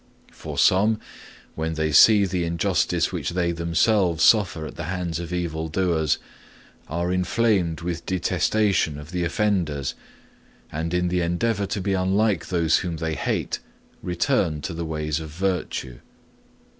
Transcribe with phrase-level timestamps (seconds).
[0.31, 0.99] For some,
[1.53, 6.17] when they see the injustice which they themselves suffer at the hands of evil doers,
[6.87, 9.93] are inflamed with detestation of the offenders,
[10.71, 13.59] and, in the endeavour to be unlike those whom they hate,
[14.01, 15.99] return to the ways of virtue.